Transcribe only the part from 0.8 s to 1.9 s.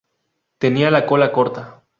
la cola corta.